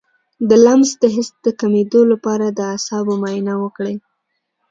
د 0.49 0.51
لمس 0.65 0.89
د 1.01 1.03
حس 1.15 1.29
د 1.45 1.47
کمیدو 1.59 2.01
لپاره 2.11 2.45
د 2.49 2.59
اعصابو 2.71 3.13
معاینه 3.21 3.53
وکړئ 3.63 3.95